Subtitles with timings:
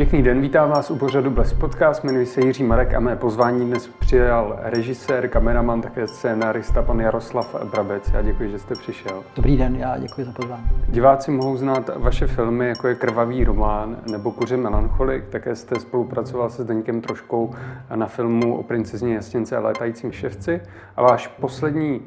[0.00, 3.66] Pěkný den, vítám vás u pořadu Blesk Podcast, jmenuji se Jiří Marek a mé pozvání
[3.66, 8.10] dnes přijal režisér, kameraman, také scénárista pan Jaroslav Brabec.
[8.14, 9.22] Já děkuji, že jste přišel.
[9.36, 10.62] Dobrý den, já děkuji za pozvání.
[10.88, 15.28] Diváci mohou znát vaše filmy, jako je Krvavý román nebo Kuře melancholik.
[15.28, 17.54] Také jste spolupracoval se Zdeňkem Troškou
[17.94, 20.60] na filmu o princezně Jastěnce a létajícím ševci.
[20.96, 22.00] A váš poslední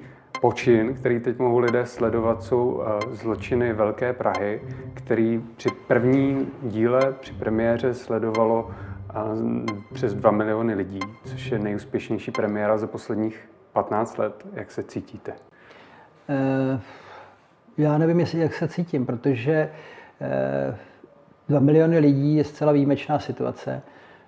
[0.44, 4.62] počin, který teď mohou lidé sledovat, jsou eh, zločiny Velké Prahy,
[4.94, 9.14] který při první díle, při premiéře sledovalo eh,
[9.94, 14.46] přes 2 miliony lidí, což je nejúspěšnější premiéra za posledních 15 let.
[14.54, 15.34] Jak se cítíte?
[16.30, 16.80] Eh,
[17.78, 19.70] já nevím, jestli jak se cítím, protože
[21.50, 23.82] 2 miliony lidí je zcela výjimečná situace.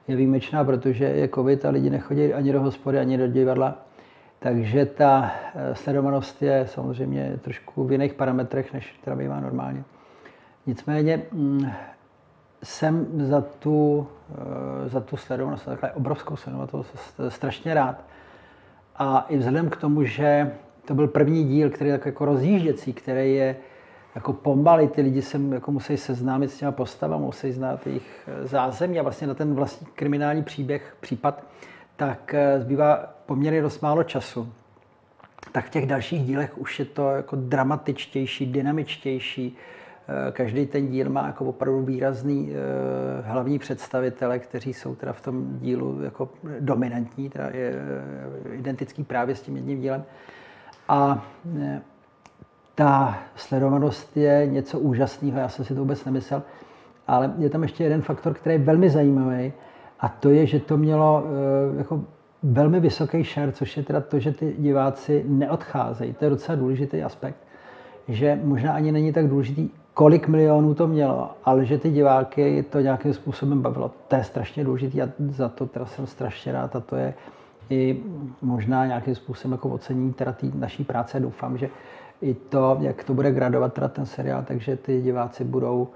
[0.08, 3.85] Je výjimečná, protože je covid a lidi nechodí ani do hospody, ani do divadla.
[4.46, 9.84] Takže ta eh, sledovanost je samozřejmě trošku v jiných parametrech, než která bývá normálně.
[10.66, 11.72] Nicméně mm,
[12.64, 16.96] jsem za tu, eh, za tu sledovanost, takhle obrovskou sledovanost,
[17.30, 18.04] strašně rád.
[18.96, 20.52] A i vzhledem k tomu, že
[20.86, 23.56] to byl první díl, který je tak jako rozjížděcí, který je
[24.16, 28.48] jako pomaly, ty lidi se jako musí seznámit s těma postavami, musí znát jejich eh,
[28.48, 31.44] zázemí a vlastně na ten vlastní kriminální příběh, případ,
[31.96, 34.54] tak zbývá poměrně dost málo času,
[35.52, 39.58] tak v těch dalších dílech už je to jako dramatičtější, dynamičtější.
[40.08, 45.22] Eh, každý ten díl má jako opravdu výrazný eh, hlavní představitele, kteří jsou teda v
[45.22, 46.30] tom dílu jako
[46.60, 50.04] dominantní, teda je eh, identický právě s tím jedním dílem.
[50.88, 51.26] A
[52.76, 56.44] ta sledovanost je něco úžasného, já jsem si to vůbec nemyslel,
[57.08, 59.54] ale je tam ještě jeden faktor, který je velmi zajímavý,
[60.00, 61.24] a to je, že to mělo
[61.78, 62.02] jako
[62.44, 66.14] velmi vysoký share, což je teda to, že ty diváci neodcházejí.
[66.14, 67.38] To je docela důležitý aspekt,
[68.08, 72.80] že možná ani není tak důležitý, kolik milionů to mělo, ale že ty diváky to
[72.80, 73.92] nějakým způsobem bavilo.
[74.08, 77.14] To je strašně důležitý a za to teda jsem strašně rád a to je
[77.70, 78.04] i
[78.42, 81.20] možná nějakým způsobem jako ocení teda tý naší práce.
[81.20, 81.70] Doufám, že
[82.22, 85.88] i to, jak to bude gradovat teda ten seriál, takže ty diváci budou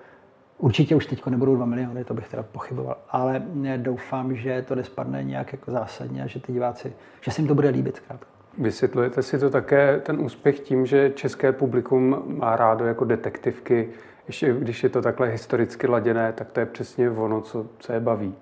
[0.59, 3.44] Určitě už teď nebudou 2 miliony, to bych teda pochyboval, ale
[3.78, 7.56] doufám, že to nespadne nějak jako zásadně a že ty diváci, že se jim to
[7.56, 8.28] bude líbit zkrátka.
[8.58, 13.90] Vysvětlujete si to také ten úspěch tím, že české publikum má rádo jako detektivky,
[14.28, 18.00] ještě když je to takhle historicky laděné, tak to je přesně ono, co, co je
[18.00, 18.34] baví.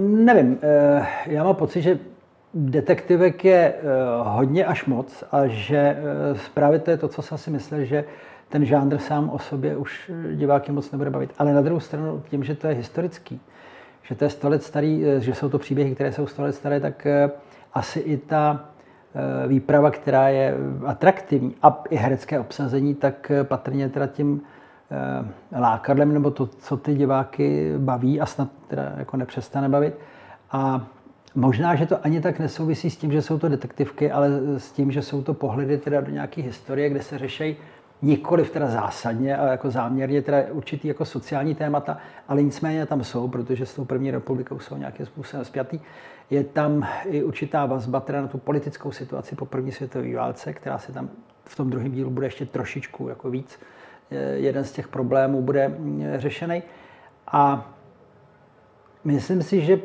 [0.00, 1.98] Nevím, eh, já mám pocit, že
[2.54, 3.82] detektivek je eh,
[4.22, 8.04] hodně až moc a že eh, právě to je to, co jsem si myslel, že
[8.48, 11.30] ten žánr sám o sobě už diváky moc nebude bavit.
[11.38, 13.40] Ale na druhou stranu, tím, že to je historický,
[14.02, 16.52] že to je sto let starý, eh, že jsou to příběhy, které jsou sto let
[16.52, 17.30] staré, tak eh,
[17.74, 18.64] asi i ta
[19.14, 20.54] eh, výprava, která je
[20.86, 24.40] atraktivní a i herecké obsazení, tak patrně teda tím
[25.58, 29.94] lákadlem, nebo to, co ty diváky baví a snad teda jako nepřestane bavit.
[30.52, 30.86] A
[31.34, 34.92] možná, že to ani tak nesouvisí s tím, že jsou to detektivky, ale s tím,
[34.92, 37.56] že jsou to pohledy teda do nějaké historie, kde se řeší
[38.06, 43.28] Nikoliv teda zásadně, ale jako záměrně teda určitý jako sociální témata, ale nicméně tam jsou,
[43.28, 45.80] protože s tou první republikou jsou nějakým způsobem spjatý.
[46.30, 50.78] Je tam i určitá vazba teda na tu politickou situaci po první světové válce, která
[50.78, 51.08] se tam
[51.44, 53.58] v tom druhém dílu bude ještě trošičku jako víc.
[54.34, 56.62] Jeden z těch problémů bude mm, řešený.
[57.26, 57.72] A
[59.04, 59.78] myslím si, že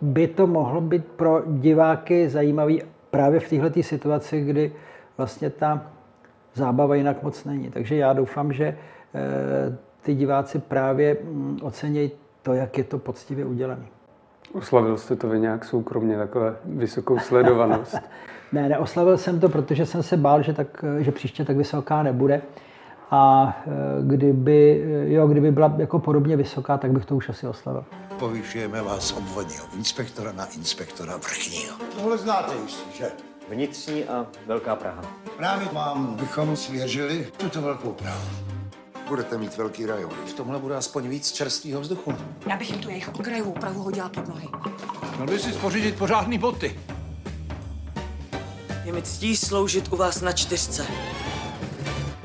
[0.00, 4.72] by to mohlo být pro diváky zajímavý právě v této situaci, kdy
[5.16, 5.95] vlastně ta
[6.56, 7.70] zábava jinak moc není.
[7.70, 12.10] Takže já doufám, že eh, ty diváci právě mm, ocenějí
[12.42, 13.86] to, jak je to poctivě udělané.
[14.52, 17.96] Oslavil jste to vy nějak soukromně, takhle vysokou sledovanost?
[18.52, 22.42] ne, neoslavil jsem to, protože jsem se bál, že, tak, že příště tak vysoká nebude.
[23.10, 23.70] A eh,
[24.06, 27.84] kdyby, jo, kdyby byla jako podobně vysoká, tak bych to už asi oslavil.
[28.18, 31.76] Povyšujeme vás obvodního inspektora na inspektora vrchního.
[31.96, 33.06] Tohle znáte jistý, že?
[33.48, 35.02] Vnitřní a Velká Praha.
[35.36, 38.28] Právě vám bychom svěřili tuto velkou Prahu.
[39.08, 40.10] Budete mít velký rajon.
[40.26, 42.14] V tomhle bude aspoň víc čerstvého vzduchu.
[42.46, 44.48] Já bych jim tu jejich okrajovou Prahu hodila pod nohy.
[45.14, 46.80] Měl by si spořídit pořádný boty.
[48.84, 50.86] Je mi ctí sloužit u vás na čtyřce.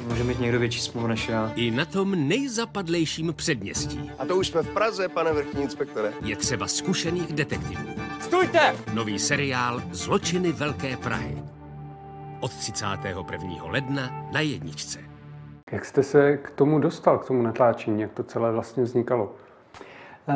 [0.07, 1.51] Může mít někdo větší smůlu než já.
[1.55, 4.11] I na tom nejzapadlejším předměstí.
[4.19, 6.13] A to už jsme v Praze, pane vrchní inspektore.
[6.23, 8.10] Je třeba zkušených detektivů.
[8.31, 8.73] Stůjte!
[8.93, 11.43] Nový seriál Zločiny Velké Prahy.
[12.39, 13.51] Od 31.
[13.63, 14.99] ledna na jedničce.
[15.71, 18.01] Jak jste se k tomu dostal, k tomu natáčení?
[18.01, 19.35] Jak to celé vlastně vznikalo?
[20.27, 20.33] Eh,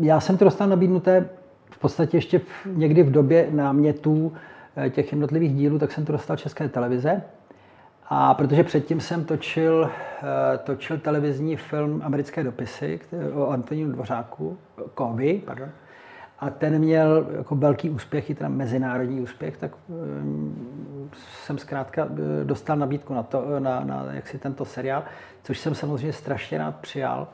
[0.00, 1.28] já jsem to dostal nabídnuté
[1.70, 4.32] v podstatě ještě v, někdy v době námětů
[4.76, 7.22] eh, těch jednotlivých dílů, tak jsem to dostal České televize.
[8.08, 9.90] A protože předtím jsem točil,
[10.22, 13.00] eh, točil televizní film Americké dopisy
[13.34, 14.58] o Antonínu Dvořáku,
[14.94, 15.68] Kovy, pardon,
[16.38, 21.10] a ten měl jako velký úspěch, i ten mezinárodní úspěch, tak um,
[21.44, 25.04] jsem zkrátka eh, dostal nabídku na, to, na, na jak si tento seriál,
[25.42, 27.28] což jsem samozřejmě strašně rád přijal.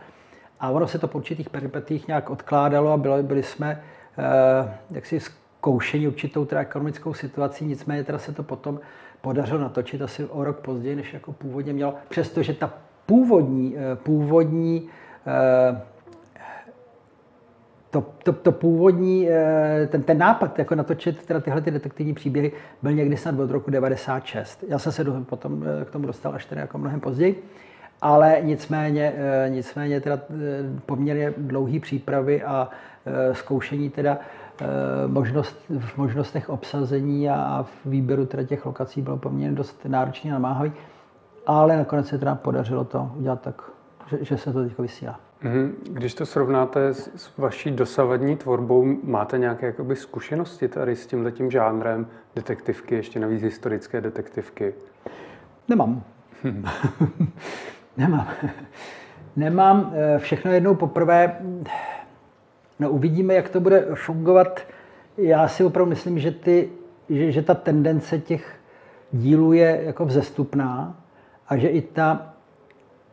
[0.60, 3.82] A ono se to po určitých peripetích nějak odkládalo a bylo, byli jsme
[4.18, 8.80] uh, jaksi zkoušeni určitou teda ekonomickou situací, nicméně teda se to potom
[9.20, 12.72] podařilo natočit asi o rok později, než jako původně mělo, přestože ta
[13.06, 14.88] původní, původní
[17.90, 22.52] to, to, to původní, eh, ten, ten nápad jako natočit teda tyhle ty detektivní příběhy
[22.82, 24.64] byl někdy snad od roku 96.
[24.68, 27.44] Já jsem se potom eh, k tomu dostal až teda jako mnohem později.
[28.02, 30.18] Ale nicméně, eh, nicméně teda
[30.86, 32.68] poměrně dlouhý přípravy a
[33.32, 34.18] zkoušení teda
[35.06, 40.72] možnost, v možnostech obsazení a v výběru teda těch lokací bylo poměrně dost náročně namáhavý.
[41.46, 43.62] Ale nakonec se teda podařilo to udělat tak,
[44.06, 45.29] že, že se to teď vysílá.
[45.42, 45.76] Mhm.
[45.92, 52.06] Když to srovnáte s vaší dosavadní tvorbou, máte nějaké jakoby, zkušenosti tady s tímhletím žánrem
[52.34, 54.74] detektivky, ještě navíc historické detektivky?
[55.68, 56.02] Nemám.
[56.42, 56.64] Hmm.
[57.96, 58.28] Nemám.
[59.36, 59.92] Nemám.
[59.94, 61.40] Eh, všechno jednou poprvé.
[62.78, 64.60] No uvidíme, jak to bude fungovat.
[65.16, 66.68] Já si opravdu myslím, že, ty,
[67.08, 68.60] že, že ta tendence těch
[69.12, 71.00] dílů je jako vzestupná
[71.48, 72.34] a že i ta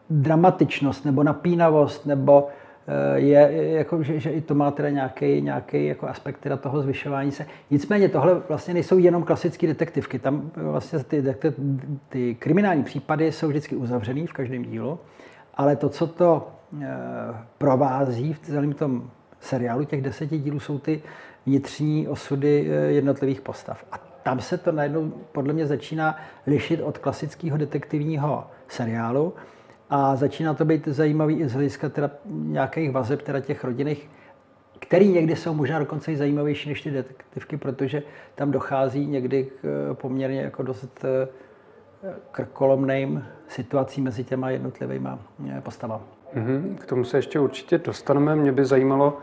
[0.09, 2.47] dramatičnost nebo napínavost, nebo
[2.87, 6.81] eh, je, jako, že, že i to má teda nějaký, nějaký jako aspekt teda toho
[6.81, 7.45] zvyšování se.
[7.71, 10.19] Nicméně tohle vlastně nejsou jenom klasické detektivky.
[10.19, 11.53] Tam vlastně ty, ty,
[12.09, 14.99] ty kriminální případy jsou vždycky uzavřený v každém dílu,
[15.55, 16.47] ale to, co to
[16.81, 16.87] e,
[17.57, 19.09] provází v celém tom
[19.39, 21.01] seriálu, těch deseti dílů, jsou ty
[21.45, 23.85] vnitřní osudy eh, jednotlivých postav.
[23.91, 26.17] A tam se to najednou podle mě začíná
[26.47, 29.33] lišit od klasického detektivního seriálu,
[29.89, 34.09] a začíná to být zajímavý i z hlediska teda nějakých vazeb teda těch rodinných,
[34.79, 38.03] který někdy jsou možná dokonce i zajímavější než ty detektivky, protože
[38.35, 41.27] tam dochází někdy k eh, poměrně jako dost eh,
[42.31, 45.09] krkolomným situacím mezi těma jednotlivými
[45.49, 46.03] eh, postavami.
[46.35, 46.75] Mm-hmm.
[46.75, 48.35] K tomu se ještě určitě dostaneme.
[48.35, 49.17] Mě by zajímalo,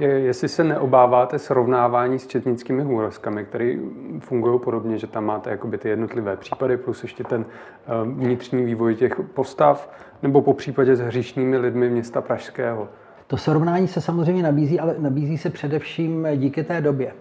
[0.00, 3.76] jestli se neobáváte srovnávání s četnickými hůrovskami, které
[4.20, 7.44] fungují podobně, že tam máte jakoby ty jednotlivé případy plus ještě ten
[8.04, 9.92] vnitřní vývoj těch postav,
[10.22, 12.88] nebo po případě s hříšnými lidmi města Pražského.
[13.26, 17.12] To srovnání se samozřejmě nabízí, ale nabízí se především díky té době.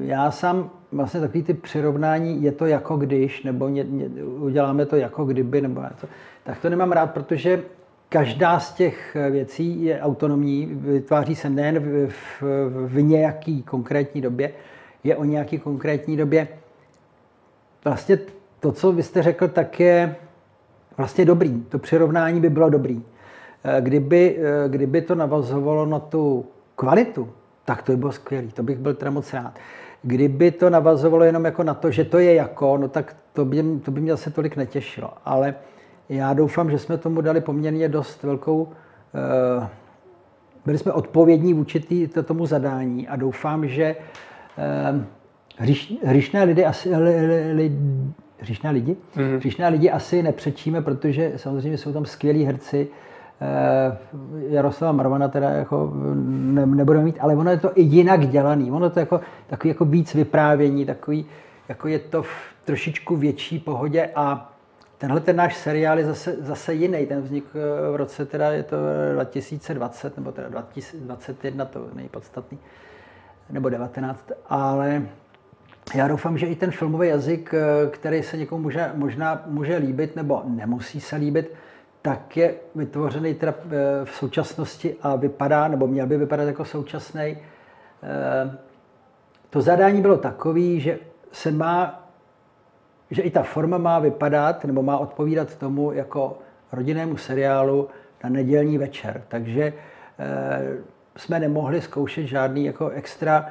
[0.00, 4.96] Já sám vlastně takový ty přirovnání, je to jako když, nebo ně, ně, uděláme to
[4.96, 6.06] jako kdyby, nebo něco,
[6.44, 7.62] tak to nemám rád, protože
[8.08, 12.08] každá z těch věcí je autonomní, vytváří se nejen v,
[12.40, 14.52] v, v nějaký konkrétní době,
[15.04, 16.48] je o nějaký konkrétní době.
[17.84, 18.18] Vlastně
[18.60, 20.16] to, co vy jste řekl, tak je
[20.96, 21.62] vlastně dobrý.
[21.68, 23.02] To přirovnání by bylo dobrý.
[23.64, 26.46] Eh, kdyby, eh, kdyby to navazovalo na tu
[26.76, 27.30] kvalitu,
[27.64, 28.48] tak to by bylo skvělé.
[28.54, 29.58] To bych byl teda moc rád.
[30.02, 33.64] Kdyby to navazovalo jenom jako na to, že to je jako, no tak to by,
[33.84, 35.12] to by mě zase tolik netěšilo.
[35.24, 35.54] Ale
[36.08, 38.62] já doufám, že jsme tomu dali poměrně dost velkou...
[38.62, 39.66] Uh,
[40.64, 43.96] byli jsme odpovědní vůči tý, tomu zadání a doufám, že
[44.92, 45.02] uh,
[45.56, 47.72] hříš, hříšné lidi asi, li, li, li,
[48.38, 48.96] hříšné lidi?
[49.16, 49.36] Mm-hmm.
[49.36, 52.88] Hříšné lidi asi nepřečíme, protože samozřejmě jsou tam skvělí herci,
[53.40, 53.96] Eh,
[54.48, 55.92] Jaroslava Marvana teda jako
[56.24, 58.70] ne, nebudeme mít, ale ono je to i jinak dělaný.
[58.70, 61.26] Ono to jako takový jako víc vyprávění, takový,
[61.68, 62.30] jako je to v
[62.64, 64.52] trošičku větší pohodě a
[64.98, 67.06] tenhle ten náš seriál je zase, zase jiný.
[67.06, 68.76] Ten vznik eh, v roce teda je to
[69.14, 72.58] 2020 nebo teda 2021, to nejpodstatný,
[73.50, 75.02] nebo 19, ale
[75.94, 80.16] já doufám, že i ten filmový jazyk, eh, který se někomu může, možná může líbit
[80.16, 81.54] nebo nemusí se líbit,
[82.02, 87.36] tak je vytvořený teda eh, v současnosti a vypadá, nebo měl by vypadat jako současný.
[88.02, 88.56] Eh,
[89.50, 90.98] to zadání bylo takové, že
[91.32, 91.97] se má,
[93.10, 96.38] že i ta forma má vypadat, nebo má odpovídat tomu jako
[96.72, 97.88] rodinnému seriálu
[98.24, 99.22] na nedělní večer.
[99.28, 99.72] Takže
[100.18, 100.76] eh,
[101.16, 103.46] jsme nemohli zkoušet žádný jako extra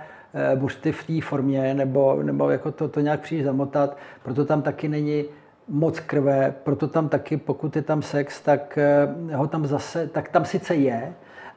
[0.55, 4.87] buřty v té formě, nebo, nebo jako to, to nějak příliš zamotat, proto tam taky
[4.87, 5.25] není
[5.67, 10.29] moc krve, proto tam taky, pokud je tam sex, tak eh, ho tam zase, tak
[10.29, 11.13] tam sice je,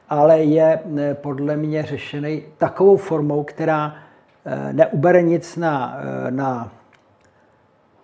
[0.09, 3.95] ale je eh, podle mě řešený takovou formou, která
[4.45, 5.97] eh, neubere nic na,
[6.29, 6.71] na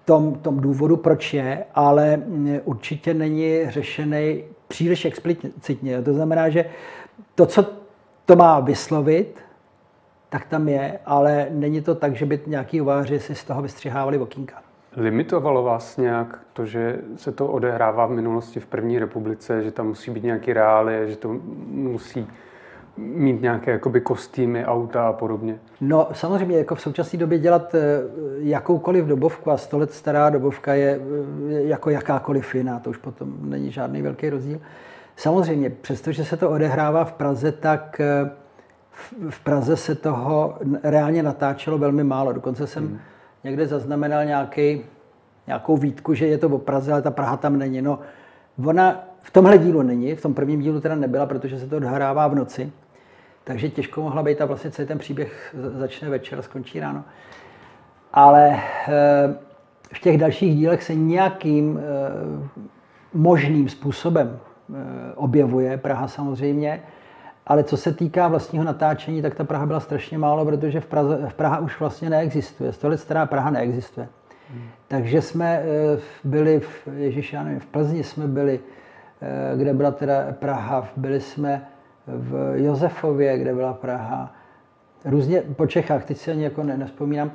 [0.08, 6.02] tom, tom důvodu, proč je, ale mm, určitě není řešený příliš explicitně.
[6.02, 6.66] To znamená, že
[7.36, 7.66] to, co
[8.26, 9.40] to má vyslovit,
[10.30, 14.18] tak tam je, ale není to tak, že by nějaký uváři si z toho vystřihávali
[14.18, 14.56] okýnka.
[14.98, 19.88] Limitovalo vás nějak to, že se to odehrává v minulosti v první republice, že tam
[19.88, 22.28] musí být nějaký reály, že to musí
[22.98, 25.60] mít nějaké jakoby kostýmy, auta a podobně?
[25.82, 27.80] No samozřejmě jako v současné době dělat eh,
[28.38, 31.00] jakoukoliv dobovku a 100 let stará dobovka je
[31.50, 34.60] eh, jako jakákoliv jiná, to už potom není žádný velký rozdíl.
[35.16, 38.30] Samozřejmě, přestože se to odehrává v Praze, tak eh,
[39.30, 42.34] v Praze se toho reálně natáčelo velmi málo.
[42.34, 43.00] Dokonce jsem hmm.
[43.44, 44.82] někde zaznamenal nějaký,
[45.48, 47.82] nějakou výtku, že je to o Praze, ale ta Praha tam není.
[47.82, 48.00] No,
[48.66, 52.28] ona v tomhle dílu není, v tom prvním dílu teda nebyla, protože se to odhrává
[52.28, 52.72] v noci.
[53.48, 57.04] Takže těžko mohla být a vlastně celý ten příběh začne večer a skončí ráno.
[58.14, 59.36] Ale eh,
[59.94, 61.84] v těch dalších dílech se nějakým eh,
[63.14, 64.74] možným způsobem eh,
[65.16, 66.84] objevuje Praha samozřejmě.
[67.46, 71.20] Ale co se týká vlastního natáčení, tak ta Praha byla strašně málo, protože v, Praze,
[71.30, 72.72] v Praha už vlastně neexistuje.
[72.72, 74.08] Sto let stará Praha neexistuje.
[74.54, 74.64] Hmm.
[74.88, 75.64] Takže jsme
[76.24, 78.60] byli, v, Ježíš, já nevím, v Plzni jsme byli,
[79.58, 81.68] kde byla teda Praha, byli jsme
[82.08, 84.34] v Josefově, kde byla Praha,
[85.06, 87.32] různě po Čechách, teď si ani jako ne, nespomínám,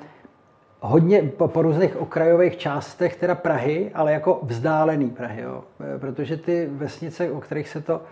[0.80, 5.64] hodně po, po různých okrajových částech teda Prahy, ale jako vzdálený Prahy, jo.
[5.94, 8.02] E, protože ty vesnice, o kterých se to,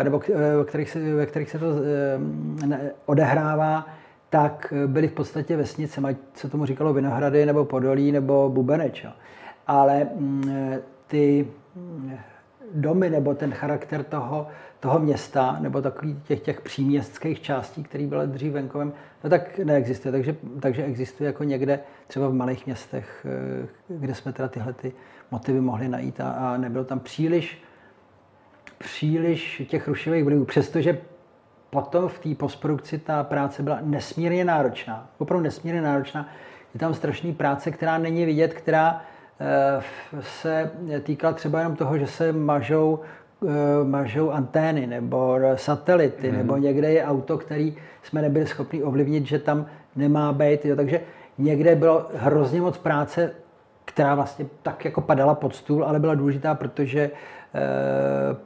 [0.00, 0.20] e, nebo
[0.60, 3.86] o kterých se, ve kterých se to e, odehrává,
[4.30, 9.04] tak byly v podstatě vesnice, ať se tomu říkalo Vinohrady, nebo Podolí, nebo Bubeneč.
[9.04, 9.10] Jo.
[9.66, 10.52] Ale mm,
[11.06, 11.46] ty
[12.74, 14.46] domy, nebo ten charakter toho,
[14.80, 18.92] toho města nebo takových těch, těch příměstských částí, které byly dřív venkovem,
[19.24, 20.12] no tak neexistuje.
[20.12, 23.26] Takže, takže existuje jako někde třeba v malých městech,
[23.64, 24.92] eh, kde jsme teda tyhle ty
[25.30, 27.62] motivy mohli najít a, a nebylo tam příliš,
[28.78, 30.98] příliš těch rušivých vlivů, přestože
[31.70, 36.28] potom v té postprodukci ta práce byla nesmírně náročná, opravdu nesmírně náročná.
[36.74, 39.02] Je tam strašný práce, která není vidět, která
[39.40, 39.82] eh,
[40.20, 40.70] se
[41.02, 43.00] týkala třeba jenom toho, že se mažou
[43.84, 46.36] mažou antény nebo satelity, mm.
[46.36, 49.66] nebo někde je auto, který jsme nebyli schopni ovlivnit, že tam
[49.96, 50.64] nemá být.
[50.64, 50.76] Jo.
[50.76, 51.00] Takže
[51.38, 53.30] někde bylo hrozně moc práce,
[53.84, 57.39] která vlastně tak jako padala pod stůl, ale byla důležitá, protože Eh,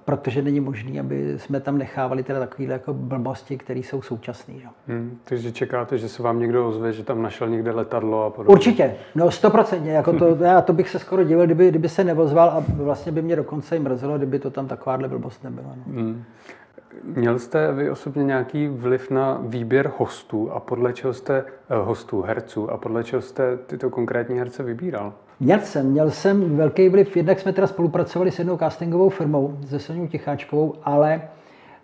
[0.04, 4.54] protože není možné, aby jsme tam nechávali teda takovýhle jako blbosti, které jsou současné.
[4.88, 8.52] Hmm, takže čekáte, že se vám někdo ozve, že tam našel někde letadlo a podobně?
[8.52, 9.92] Určitě, no stoprocentně.
[9.92, 13.22] Jako to, já to bych se skoro divil, kdyby, kdyby se nevozval a vlastně by
[13.22, 15.74] mě dokonce i mrzelo, kdyby to tam takováhle blbost nebyla.
[15.76, 15.94] No.
[15.94, 16.24] Hmm.
[17.02, 22.22] Měl jste vy osobně nějaký vliv na výběr hostů a podle čeho jste, eh, hostů,
[22.22, 25.12] herců a podle čeho jste tyto konkrétní herce vybíral?
[25.40, 27.16] Měl jsem, měl jsem velký vliv.
[27.16, 31.22] Jednak jsme teda spolupracovali s jednou castingovou firmou, se Soňou Ticháčkovou, ale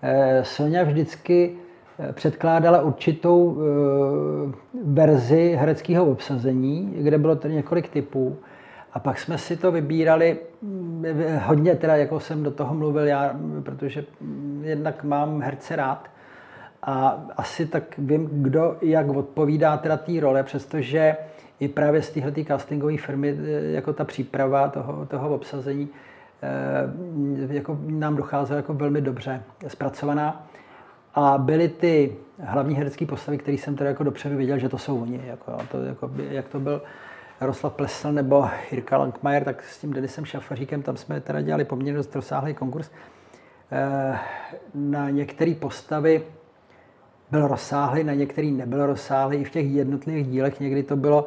[0.03, 1.53] eh, Sonja vždycky
[1.99, 3.59] eh, předkládala určitou
[4.85, 8.37] verzi hereckého obsazení, kde bylo tedy několik typů.
[8.93, 11.05] A pak jsme si to vybírali mm,
[11.45, 14.05] hodně, teda jako jsem do toho mluvil já, protože
[14.63, 16.11] jednak mám herce rád
[16.83, 21.17] a asi tak vím, kdo jak odpovídá teda té role, přestože
[21.61, 25.89] i právě z téhle castingové firmy e, jako ta příprava toho, toho obsazení
[27.49, 30.47] e, jako nám docházela jako velmi dobře zpracovaná.
[31.15, 35.03] A byly ty hlavní herecké postavy, které jsem teda jako dopředu viděl, že to jsou
[35.03, 35.21] oni.
[35.27, 36.83] Jako, to, jako, jak to byl
[37.41, 41.97] Jaroslav Plesl nebo Jirka Lankmajer, tak s tím Denisem Šafaříkem, tam jsme teda dělali poměrně
[41.97, 42.91] dost rozsáhlý konkurs.
[43.73, 44.19] Eh,
[44.75, 46.23] na některé postavy
[47.31, 49.37] byl rozsáhlý, na některý nebyl rozsáhlý.
[49.37, 51.27] I v těch jednotlivých dílech někdy to bylo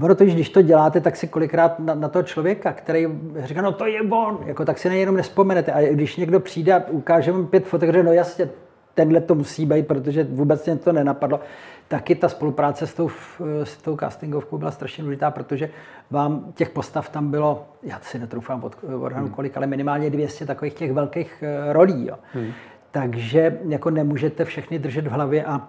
[0.00, 3.08] Ono to, když to děláte, tak si kolikrát na, na toho člověka, který
[3.44, 5.72] říká, no to je on, jako, tak si nejenom nespomenete.
[5.72, 8.48] A když někdo přijde a ukáže vám pět fotek, no jasně,
[8.94, 11.40] tenhle to musí být, protože vůbec mě to nenapadlo
[11.88, 13.10] taky ta spolupráce s tou,
[13.62, 15.70] s tou castingovkou byla strašně důležitá, protože
[16.10, 19.34] vám těch postav tam bylo, já si netroufám od, odhanu hmm.
[19.34, 22.06] kolik, ale minimálně 200 takových těch velkých eh, rolí.
[22.06, 22.18] Jo.
[22.32, 22.52] Hmm.
[22.90, 25.68] Takže jako nemůžete všechny držet v hlavě a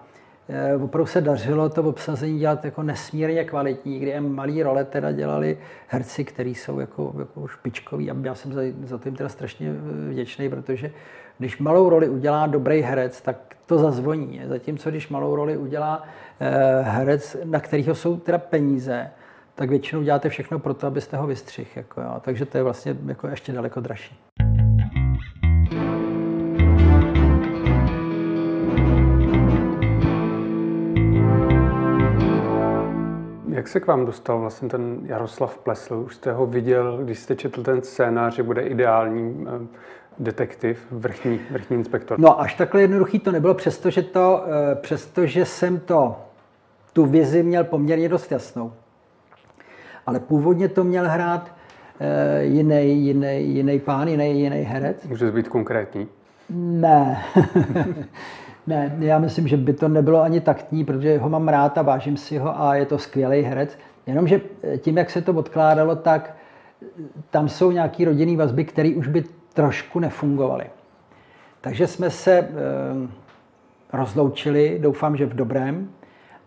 [0.84, 5.58] opravdu se dařilo to obsazení dělat jako nesmírně kvalitní, kdy malý role teda dělali
[5.88, 9.70] herci, kteří jsou jako, jako špičkoví a já jsem za, za to jim teda strašně
[9.70, 10.92] eh, vděčný, protože
[11.38, 14.42] když malou roli udělá dobrý herec, tak to zazvoní.
[14.46, 16.04] Zatímco když malou roli udělá
[16.40, 19.10] eh, herec, na kterého jsou teda peníze,
[19.56, 21.70] tak většinou děláte všechno pro to, abyste ho vystřihl.
[21.76, 22.02] Jako.
[22.22, 24.20] Takže to je vlastně jako ještě daleko dražší.
[33.64, 35.96] Jak se k vám dostal vlastně ten Jaroslav Plesl?
[35.96, 39.68] Už jste ho viděl, když jste četl ten scénář, že bude ideální eh,
[40.20, 42.20] detektiv, vrchní, vrchní inspektor?
[42.20, 46.16] No až takhle jednoduchý to nebylo, přestože, to, eh, přestože jsem to,
[46.94, 48.74] tu vizi měl poměrně dost jasnou.
[50.06, 51.56] Ale původně to měl hrát
[52.42, 55.04] jiný, jiný, jiný pán, jiný, jiný herec.
[55.08, 56.08] Může být konkrétní?
[56.50, 57.24] Ne.
[58.68, 62.18] ne, já myslím, že by to nebylo ani taktní, protože ho mám rád a vážím
[62.18, 63.78] si ho a je to skvělý herec.
[64.08, 64.42] Jenomže
[64.78, 66.36] tím, jak se to odkládalo, tak
[67.30, 70.66] tam jsou nějaké rodinné vazby, které už by trošku nefungovaly.
[71.62, 72.48] Takže jsme se e,
[73.94, 75.90] rozloučili, doufám, že v dobrém.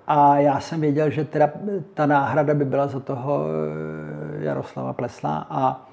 [0.07, 1.51] A já jsem věděl, že teda
[1.95, 3.45] ta náhrada by byla za toho
[4.41, 5.89] eh, Jaroslava Plesla a,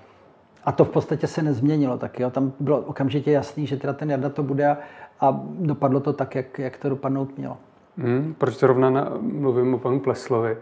[0.66, 2.24] a to v podstatě se nezměnilo taky.
[2.24, 2.30] Jo.
[2.30, 4.78] Tam bylo okamžitě jasný, že teda ten Jarda to bude a,
[5.20, 7.58] a dopadlo to tak, jak, jak to dopadnout mělo.
[7.98, 10.58] Hmm, proč zrovna na, mluvím o panu Pleslovi?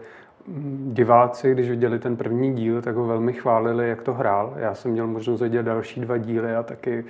[0.92, 4.52] diváci, když viděli ten první díl, tak ho velmi chválili, jak to hrál.
[4.56, 7.04] Já jsem měl možnost vidět další dva díly a taky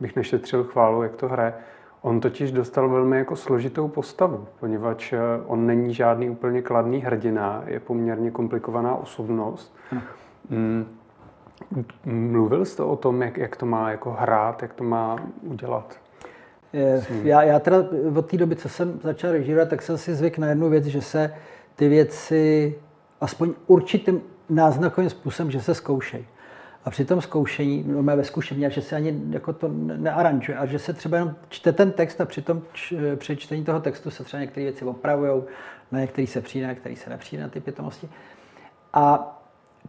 [0.00, 1.54] bych nešetřil chválu, jak to hraje.
[2.02, 7.62] On totiž dostal velmi jako složitou postavu, poněvadž eh, on není žádný úplně kladný hrdina,
[7.66, 9.76] je poměrně komplikovaná osobnost.
[10.50, 10.86] Hmm.
[12.04, 15.98] Mluvil jste o tom, jak, jak to má jako hrát, jak to má udělat?
[17.22, 17.84] Já, já teda
[18.14, 21.02] od té doby, co jsem začal režírovat, tak jsem si zvyk na jednu věc, že
[21.02, 21.34] se
[21.76, 22.74] ty věci
[23.20, 26.26] aspoň určitým náznakovým způsobem, že se zkoušejí.
[26.84, 30.66] A při tom zkoušení, no mé ve zkušení, že se ani jako to nearanžuje, a
[30.66, 32.62] že se třeba jenom čte ten text a při tom
[33.16, 35.42] při čtení toho textu se třeba některé věci opravují,
[35.92, 38.08] na některé se přijde, na některé se nepřijde na ty pětomosti.
[38.92, 39.34] A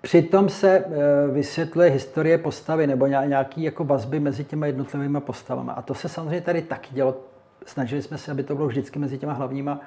[0.02, 0.84] přitom se e,
[1.32, 5.72] vysvětluje historie postavy nebo nějaký jako vazby mezi těma jednotlivými postavami.
[5.76, 7.18] A to se samozřejmě tady taky dělo.
[7.66, 9.82] Snažili jsme se, aby to bylo vždycky mezi těma hlavníma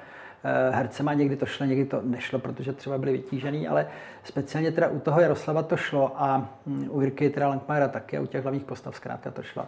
[0.45, 3.87] Eh, hercema, někdy to šlo, někdy to nešlo, protože třeba byli vytížený, ale
[4.23, 8.25] speciálně teda u toho Jaroslava to šlo a hm, u Jirky teda Langmajera taky, u
[8.25, 9.65] těch hlavních postav zkrátka to šlo.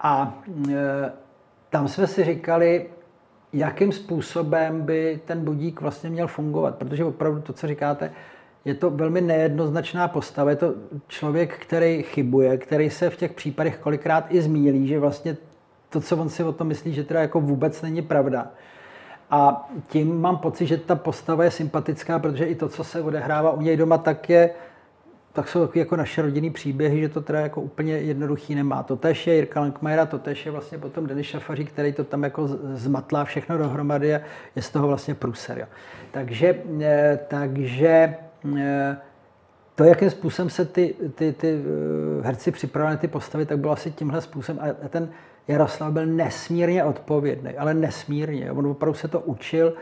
[0.00, 0.34] A
[0.70, 1.12] e,
[1.70, 2.90] tam jsme si říkali,
[3.52, 8.12] jakým způsobem by ten budík vlastně měl fungovat, protože opravdu to, co říkáte,
[8.66, 10.74] je to velmi nejednoznačná postava, je to
[11.08, 15.36] člověk, který chybuje, který se v těch případech kolikrát i zmílí, že vlastně
[15.90, 18.50] to, co on si o tom myslí, že teda jako vůbec není pravda.
[19.30, 23.50] A tím mám pocit, že ta postava je sympatická, protože i to, co se odehrává
[23.50, 24.50] u něj doma, tak je
[25.32, 28.82] tak jsou takové jako naše rodinný příběhy, že to teda jako úplně jednoduchý nemá.
[28.82, 32.22] To tež je Jirka Lankmajera, to tež je vlastně potom Denis Šafaří, který to tam
[32.22, 34.20] jako zmatlá všechno dohromady a
[34.56, 35.58] je z toho vlastně průser.
[35.58, 35.66] Jo.
[36.10, 38.16] Takže, eh, takže
[39.74, 41.64] to, jakým způsobem se ty, ty, ty
[42.20, 44.74] eh, herci připravili ty postavy, tak bylo asi tímhle způsobem.
[44.84, 45.08] A ten
[45.48, 48.52] Jaroslav byl nesmírně odpovědný, ale nesmírně.
[48.52, 49.74] On opravdu se to učil,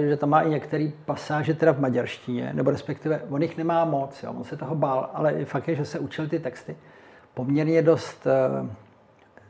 [0.00, 3.84] eh, že tam má i některé pasáže teda v maďarštině, nebo respektive on jich nemá
[3.84, 4.32] moc, jo.
[4.32, 6.76] on se toho bál, ale fakt je, že se učil ty texty
[7.34, 8.68] poměrně dost eh,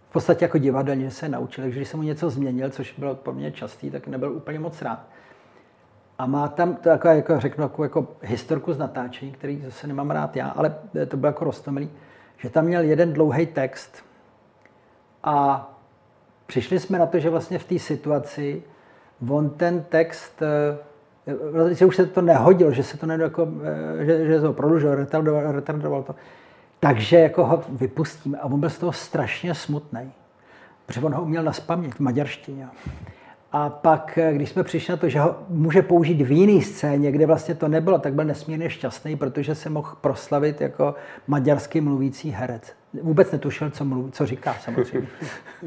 [0.09, 3.53] v podstatě jako divadelně, se naučil, takže když jsem mu něco změnil, což bylo poměrně
[3.53, 5.07] častý, tak nebyl úplně moc rád.
[6.19, 10.11] A má tam, to jako, jako řeknu, jako, jako historku z natáčení, který zase nemám
[10.11, 10.75] rád já, ale
[11.09, 11.91] to bylo jako roztomilý,
[12.39, 14.09] že tam měl jeden dlouhý text,
[15.25, 15.69] a
[16.47, 18.63] přišli jsme na to, že vlastně v té situaci
[19.29, 23.49] on ten text, eh, že už se to nehodil, že se to ne, jako,
[24.01, 26.15] eh, že, že to prodlužil, retardoval, retardoval to.
[26.81, 28.39] Takže jako ho vypustíme.
[28.39, 30.13] A on byl z toho strašně smutný.
[30.87, 32.69] Protože on ho uměl na v maďarštině.
[33.53, 37.13] A pak, eh, když jsme přišli na to, že ho může použít v jiné scéně,
[37.13, 40.95] kde vlastně to nebylo, tak byl nesmírně šťastný, protože se mohl proslavit jako
[41.27, 42.73] maďarský mluvící herec.
[43.03, 45.09] Vůbec netušil, co, mluví, co říká samozřejmě.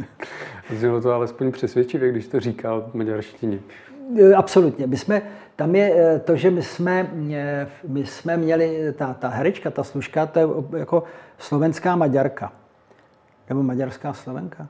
[0.76, 3.60] Znělo to alespoň přesvědčivě, když to říkal v maďarštině.
[4.20, 4.88] Eh, absolutně.
[4.88, 5.22] My jsme,
[5.56, 7.12] tam je eh, to, že my jsme,
[7.88, 10.46] my jsme měli, ta, ta herečka, ta služka, to je
[10.78, 11.04] jako
[11.38, 12.54] slovenská maďarka.
[13.50, 14.68] Nebo maďarská slovenka?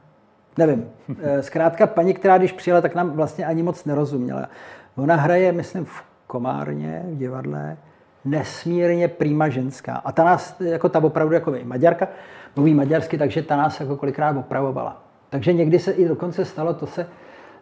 [0.58, 0.86] Nevím.
[1.22, 4.50] Eh, zkrátka paní, která když přijela, tak nám vlastně ani moc nerozuměla.
[4.96, 7.78] Ona hraje, myslím, v komárně, v divadle,
[8.26, 9.96] nesmírně prýma ženská.
[9.96, 12.08] A ta nás, jako ta opravdu, jako vy, Maďarka,
[12.56, 15.04] mluví maďarsky, takže ta nás jako kolikrát opravovala.
[15.30, 17.08] Takže někdy se i dokonce stalo, to se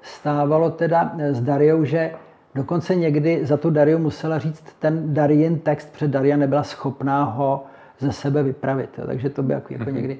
[0.01, 2.11] stávalo teda s Dariou, že
[2.55, 7.65] dokonce někdy za tu Dariu musela říct ten Darien text, protože Daria nebyla schopná ho
[7.99, 8.89] ze sebe vypravit.
[8.97, 9.07] Jo.
[9.07, 10.17] Takže to by jako, jako někdy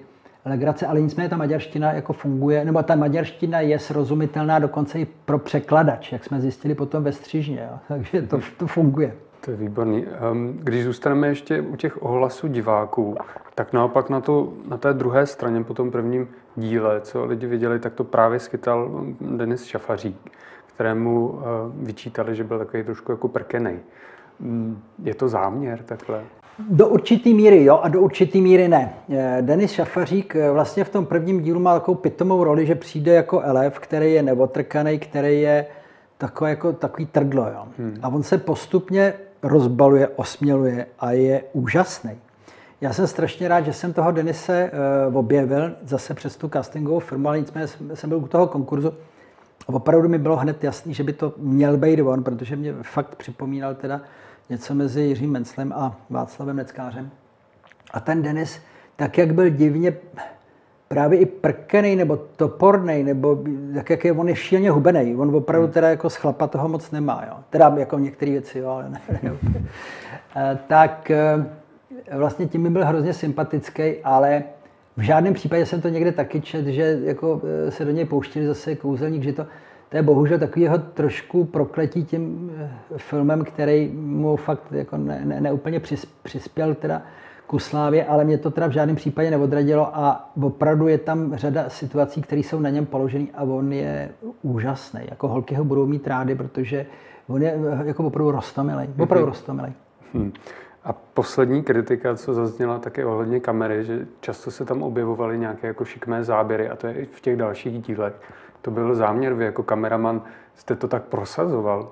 [0.49, 5.39] legrace, ale nicméně ta maďarština jako funguje, nebo ta maďarština je srozumitelná dokonce i pro
[5.39, 7.77] překladač, jak jsme zjistili potom ve střižně, jo.
[7.87, 9.13] takže to, to funguje.
[9.45, 10.05] To je výborný.
[10.05, 13.15] Ehm, když zůstaneme ještě u těch ohlasů diváků,
[13.55, 17.79] tak naopak na, to, na té druhé straně po tom prvním díle, co lidi viděli,
[17.79, 20.17] tak to právě skytal Denis Šafařík,
[20.73, 21.45] kterému eh,
[21.85, 23.79] vyčítali, že byl takový trošku jako prkenej.
[24.39, 26.23] Mm, je to záměr takhle?
[26.69, 28.93] Do určitý míry jo a do určitý míry ne.
[29.09, 33.13] Eh, Denis Šafařík eh, vlastně v tom prvním dílu má takovou pitomou roli, že přijde
[33.13, 35.65] jako elef, který je neotrkaný, který je
[36.17, 37.47] takový, jako, takový trdlo.
[37.47, 37.67] Jo.
[37.77, 37.97] Hmm.
[38.01, 42.11] A on se postupně rozbaluje, osměluje a je úžasný.
[42.81, 44.71] Já jsem strašně rád, že jsem toho Denise
[45.09, 48.93] uh, objevil zase přes tu castingovou firmu, ale nicméně jsem byl u toho konkurzu
[49.67, 53.15] a opravdu mi bylo hned jasný, že by to měl být on, protože mě fakt
[53.15, 54.01] připomínal teda
[54.49, 57.09] něco mezi Jiřím Menclem a Václavem Neckářem.
[57.91, 58.61] A ten Denis,
[58.95, 59.93] tak jak byl divně
[60.87, 65.15] právě i prkený nebo toporný, nebo tak jak je, on je šíleně hubený.
[65.15, 65.73] On opravdu hmm.
[65.73, 67.23] teda jako z chlapa toho moc nemá.
[67.27, 67.33] Jo.
[67.49, 69.01] Teda jako některé věci, jo, ale ne.
[69.23, 69.31] ne.
[70.35, 71.45] Eh, tak eh,
[72.17, 74.43] vlastně tím mi byl hrozně sympatický, ale
[74.97, 78.47] v žádném případě jsem to někde taky čet, že jako eh, se do něj pouštili
[78.47, 79.45] zase kouzelník, že to,
[79.89, 82.51] to je bohužel takový jeho trošku prokletí tím
[82.97, 85.81] filmem, který mu fakt jako ne, ne, ne úplně
[86.23, 87.01] přispěl teda
[87.47, 91.69] ku slávě, ale mě to teda v žádném případě neodradilo a opravdu je tam řada
[91.69, 94.09] situací, které jsou na něm položené a on je
[94.41, 95.01] úžasný.
[95.09, 96.85] Jako holky ho budou mít rády, protože
[97.27, 98.87] on je jako opravdu rostomilý.
[98.87, 99.01] Mhm.
[99.01, 99.73] Opravdu rostomilý.
[100.13, 100.31] Hmm.
[100.83, 105.85] A poslední kritika, co zazněla také ohledně kamery, že často se tam objevovaly nějaké jako
[105.85, 108.13] šikmé záběry a to je i v těch dalších dílech.
[108.61, 110.21] To byl záměr, vy jako kameraman
[110.55, 111.91] jste to tak prosazoval?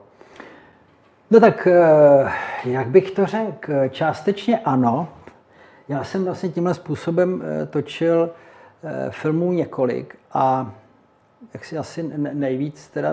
[1.32, 2.32] No tak, eh,
[2.65, 5.10] jak bych to řekl, částečně ano,
[5.88, 8.30] já jsem vlastně tímhle způsobem eh, točil
[8.84, 10.71] eh, filmů několik a
[11.54, 13.10] jak si asi nejvíc teda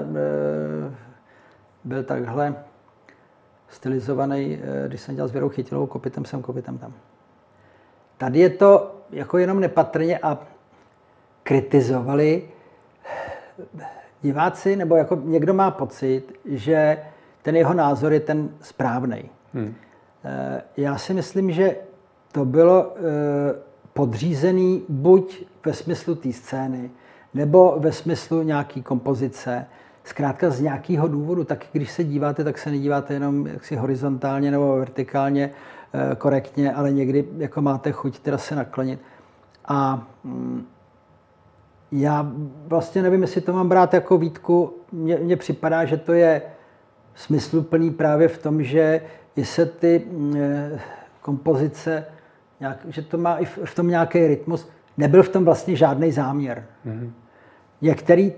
[1.85, 2.55] byl takhle
[3.69, 6.93] stylizovaný, když jsem dělal s Věrou Chytilovou, kopitem sem, kopitem tam.
[8.19, 10.39] Tady je to jako jenom nepatrně a
[11.43, 12.49] kritizovali
[14.23, 16.99] diváci, nebo jako někdo má pocit, že
[17.43, 19.31] ten jeho názor je ten správný.
[19.55, 19.75] Hmm.
[20.77, 21.77] Já si myslím, že
[22.33, 23.01] to bylo e,
[23.93, 26.91] podřízený buď ve smyslu té scény,
[27.35, 29.67] nebo ve smyslu nějaký kompozice.
[30.05, 34.77] Zkrátka z nějakého důvodu, tak když se díváte, tak se nedíváte jenom jaksi horizontálně nebo
[34.77, 35.51] vertikálně
[36.13, 39.01] e, korektně, ale někdy jako máte chuť teda se naklonit.
[39.65, 40.67] A mm,
[41.93, 42.33] já
[42.67, 44.75] vlastně nevím, jestli to mám brát jako výtku.
[44.93, 46.43] Mně, mně připadá, že to je
[47.15, 49.01] smysluplný právě v tom, že
[49.43, 50.81] se ty mm, e,
[51.23, 52.07] kompozice
[52.61, 54.69] nějak, že to má i v, v tom nějaký rytmus.
[54.97, 56.65] Nebyl v tom vlastně žádný záměr.
[56.87, 57.11] Mm-hmm.
[57.81, 58.33] Některý,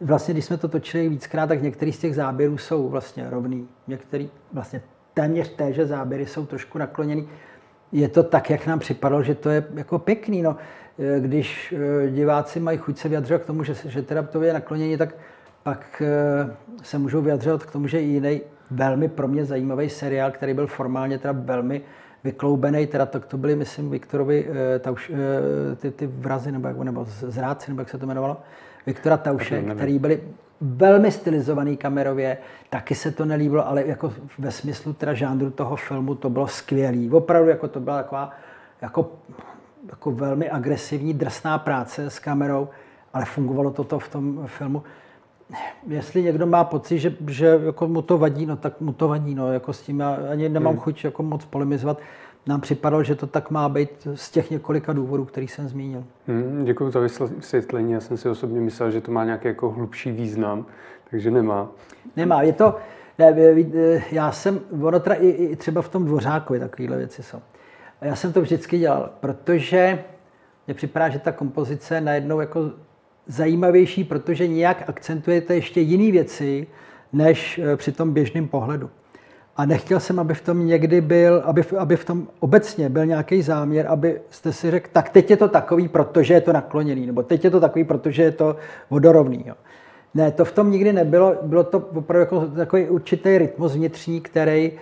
[0.00, 3.68] vlastně když jsme to točili víckrát, tak některý z těch záběrů jsou vlastně rovný.
[3.86, 4.82] Některý vlastně
[5.14, 7.28] téměř téže záběry jsou trošku nakloněný.
[7.92, 10.42] Je to tak, jak nám připadalo, že to je jako pěkný.
[10.42, 10.56] No.
[11.18, 14.96] Když eh, diváci mají chuť se vyjadřovat k tomu, že, že teda to je naklonění,
[14.96, 15.14] tak
[15.62, 20.54] pak eh, se můžou vyjadřovat k tomu, že jiný velmi pro mě zajímavý seriál, který
[20.54, 21.82] byl formálně teda velmi
[22.24, 24.48] vykloubený, teda tak to byly, myslím, Viktorovi
[24.80, 25.16] Tauš, uh,
[25.76, 28.36] ty, ty vrazy, nebo, nebo zrádci, nebo jak se to jmenovalo,
[28.86, 30.20] Viktora Tauše, který byli
[30.60, 32.38] velmi stylizovaný kamerově,
[32.70, 37.10] taky se to nelíbilo, ale jako ve smyslu teda žánru toho filmu to bylo skvělý.
[37.10, 38.30] Opravdu jako to byla taková
[38.82, 39.12] jako,
[39.90, 42.68] jako velmi agresivní, drsná práce s kamerou,
[43.12, 44.82] ale fungovalo toto v tom filmu
[45.86, 49.34] jestli někdo má pocit, že, že jako mu to vadí, no tak mu to vadí.
[49.34, 50.82] No, jako s tím já ani nemám hmm.
[50.82, 51.98] chuť jako moc polemizovat.
[52.46, 56.04] Nám připadalo, že to tak má být z těch několika důvodů, který jsem zmínil.
[56.26, 57.92] Hmm, děkuji za vysvětlení.
[57.92, 60.66] Já jsem si osobně myslel, že to má nějaký jako hlubší význam,
[61.10, 61.68] takže nemá.
[62.16, 62.42] Nemá.
[62.42, 62.76] Je to,
[63.18, 63.34] ne,
[64.12, 67.38] já jsem, ono teda i, i třeba v tom dvořákovi takovéhle věci jsou.
[68.00, 70.04] A já jsem to vždycky dělal, protože
[70.66, 72.70] mně připadá, že ta kompozice najednou jako
[73.26, 76.66] zajímavější, protože nějak akcentujete ještě jiné věci,
[77.12, 78.90] než eh, při tom běžném pohledu.
[79.60, 83.42] A nechtěl jsem, aby v tom někdy byl, aby, aby v tom obecně byl nějaký
[83.42, 87.22] záměr, aby jste si řekl, tak teď je to takový, protože je to nakloněný, nebo
[87.22, 88.56] teď je to takový, protože je to
[88.90, 89.44] vodorovný.
[89.46, 89.54] Jo.
[90.14, 91.34] Ne, to v tom nikdy nebylo.
[91.42, 94.72] Bylo to opravdu jako takový určitý rytmus vnitřní, který,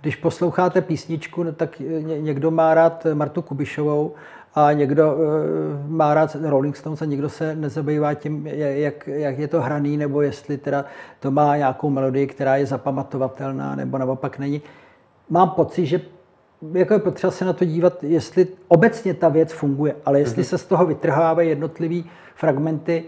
[0.00, 1.82] když posloucháte písničku, no, tak
[2.20, 4.14] někdo má rád Martu Kubišovou
[4.54, 5.20] a někdo uh,
[5.90, 10.22] má rád Rolling Stones a někdo se nezabývá tím, jak, jak je to hraný, nebo
[10.22, 10.84] jestli teda
[11.20, 14.62] to má nějakou melodii, která je zapamatovatelná, nebo naopak není.
[15.28, 16.00] Mám pocit, že
[16.72, 20.48] jako je potřeba se na to dívat, jestli obecně ta věc funguje, ale jestli mm-hmm.
[20.48, 23.04] se z toho vytrhávají jednotlivý fragmenty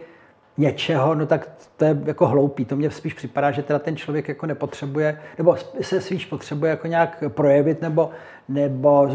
[0.57, 2.65] něčeho, no tak to je jako hloupý.
[2.65, 6.87] To mně spíš připadá, že teda ten člověk jako nepotřebuje, nebo se spíš potřebuje jako
[6.87, 8.11] nějak projevit nebo,
[8.49, 9.09] nebo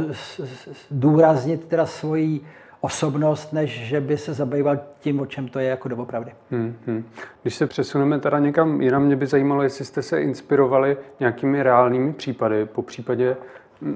[0.91, 2.41] důraznit teda svoji
[2.81, 6.31] osobnost, než že by se zabýval tím, o čem to je jako doopravdy.
[6.51, 7.03] Hmm, hmm.
[7.41, 12.13] Když se přesuneme teda někam jinam, mě by zajímalo, jestli jste se inspirovali nějakými reálnými
[12.13, 13.37] případy, po případě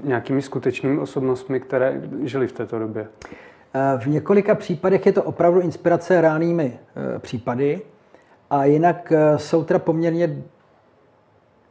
[0.04, 3.08] nějakými skutečnými osobnostmi, které žili v této době.
[3.98, 6.80] V několika případech je to opravdu inspirace reálnými
[7.16, 7.82] eh, případy
[8.52, 10.44] a jinak eh, jsou teda poměrně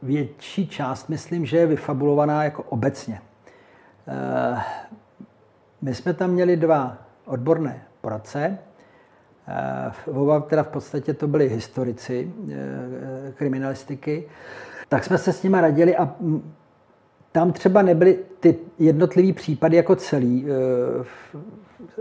[0.01, 3.21] větší část, myslím, že je vyfabulovaná jako obecně.
[4.07, 4.61] Eh,
[5.81, 8.57] my jsme tam měli dva odborné poradce,
[9.47, 12.33] eh, oba teda v podstatě to byli historici
[13.35, 14.27] kriminalistiky,
[14.89, 16.15] tak jsme se s nimi radili a
[17.31, 20.45] tam třeba nebyly ty jednotlivé případy jako celý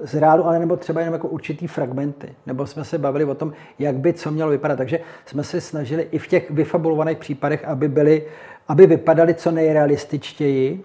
[0.02, 2.34] z reálu, ale nebo třeba jenom jako určitý fragmenty.
[2.46, 4.76] Nebo jsme se bavili o tom, jak by co mělo vypadat.
[4.76, 8.26] Takže jsme se snažili i v těch vyfabulovaných případech, aby, byly,
[8.68, 10.84] aby vypadaly co nejrealističtěji,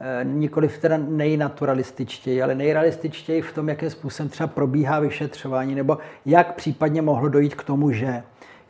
[0.00, 6.54] eh, nikoliv teda nejnaturalističtěji, ale nejrealističtěji v tom, jakým způsobem třeba probíhá vyšetřování, nebo jak
[6.54, 8.22] případně mohlo dojít k tomu, že.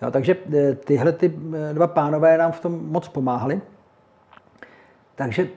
[0.02, 1.32] Jo, takže eh, tyhle ty
[1.70, 3.60] eh, dva pánové nám v tom moc pomáhali.
[5.14, 5.48] Takže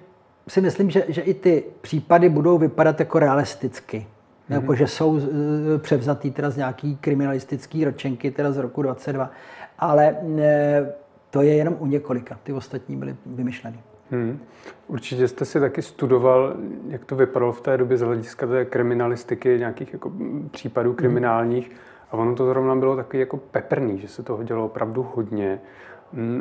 [0.47, 3.97] si myslím, že, že i ty případy budou vypadat jako realisticky.
[3.97, 4.53] Mm-hmm.
[4.53, 9.31] Jako, že jsou e, převzatý teda z nějaký kriminalistický ročenky teda z roku 22.
[9.79, 10.93] Ale e,
[11.29, 12.39] to je jenom u několika.
[12.43, 13.79] Ty ostatní byly vymyšleny.
[14.11, 14.39] Hmm.
[14.87, 16.55] Určitě jste si taky studoval,
[16.87, 20.11] jak to vypadalo v té době z hlediska té kriminalistiky, nějakých jako
[20.51, 20.97] případů hmm.
[20.97, 21.67] kriminálních.
[21.69, 21.77] Hmm.
[22.11, 25.59] A ono to zrovna bylo taky jako peprný, že se toho dělo opravdu hodně.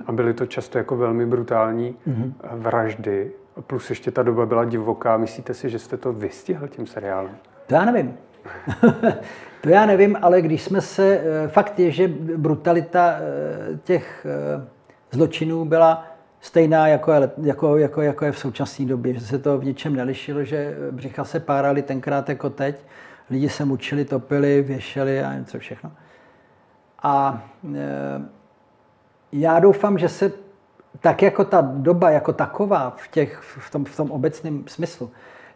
[0.07, 2.35] A byly to často jako velmi brutální hmm.
[2.53, 3.33] vraždy.
[3.61, 5.17] Plus ještě ta doba byla divoká.
[5.17, 7.37] Myslíte si, že jste to vystihl tím seriálem?
[7.67, 8.17] To já nevím.
[9.61, 11.21] to já nevím, ale když jsme se...
[11.21, 14.65] Eh, fakt je, že brutalita eh, těch eh,
[15.11, 16.07] zločinů byla
[16.41, 19.97] stejná, jako je, jako, jako, jako je v současné době, že se to v ničem
[19.97, 22.85] nelišilo, že břicha se párali tenkrát jako teď,
[23.31, 25.93] lidi se mučili, topili, věšeli a něco všechno.
[27.03, 27.45] A
[29.33, 30.33] já doufám, že se
[31.01, 35.11] tak jako ta doba jako taková v, těch, v, tom, v tom obecném smyslu,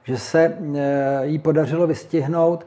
[0.05, 2.67] že se eh, jí podařilo vystihnout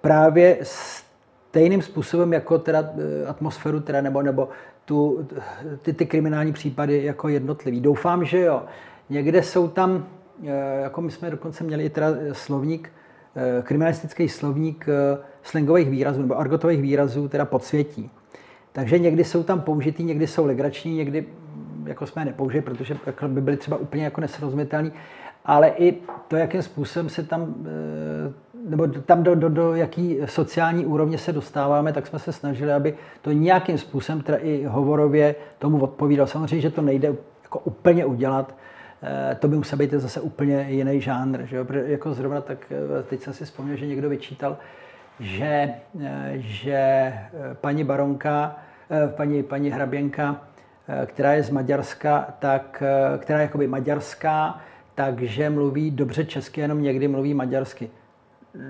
[0.00, 4.48] právě stejným způsobem jako teda eh, atmosféru teda, nebo, nebo
[4.84, 5.28] tu,
[5.82, 7.80] ty, ty kriminální případy jako jednotlivý.
[7.80, 8.62] Doufám, že jo.
[9.10, 10.06] Někde jsou tam,
[10.44, 12.90] eh, jako my jsme dokonce měli teda slovník,
[13.62, 14.86] kriminalistický slovník
[15.42, 18.10] slangových výrazů nebo argotových výrazů, teda podsvětí.
[18.72, 21.26] Takže někdy jsou tam použitý, někdy jsou legrační, někdy
[21.86, 24.92] jako jsme nepoužili, protože jako by byly třeba úplně jako nesrozumitelný,
[25.44, 28.32] ale i to, jakým způsobem se tam, eh,
[28.68, 32.94] nebo tam do, do, do jaký sociální úrovně se dostáváme, tak jsme se snažili, aby
[33.22, 36.26] to nějakým způsobem teda i hovorově tomu odpovídalo.
[36.26, 38.54] Samozřejmě, že to nejde jako úplně udělat,
[39.02, 41.46] eh, to by musel být zase úplně jiný žánr.
[41.46, 41.66] Že jo?
[41.70, 44.56] Jako zrovna tak, eh, teď jsem si vzpomněl, že někdo vyčítal,
[45.20, 45.74] že,
[46.34, 47.12] že
[47.60, 48.56] paní baronka,
[49.16, 50.40] paní, paní hraběnka
[51.06, 54.60] která je z Maďarska, tak, eh, která je jakoby maďarská,
[54.94, 57.90] takže mluví dobře česky, jenom někdy mluví maďarsky.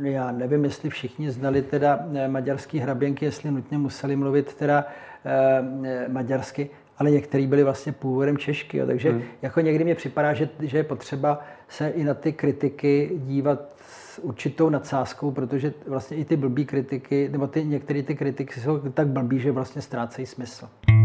[0.03, 4.87] Já nevím, jestli všichni znali teda eh, maďarský hraběnky, jestli nutně museli mluvit teda
[5.25, 8.79] eh, maďarsky, ale některý byli vlastně původem češky.
[8.79, 8.87] Jo.
[8.87, 9.22] Takže hmm.
[9.42, 14.18] jako někdy mi připadá, že, že je potřeba se i na ty kritiky dívat s
[14.18, 19.07] určitou nadsázkou, protože vlastně i ty blbý kritiky, nebo ty, některé ty kritiky jsou tak
[19.07, 20.68] blbý, že vlastně ztrácejí smysl.
[20.88, 21.01] Vy